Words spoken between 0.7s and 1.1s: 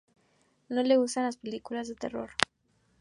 le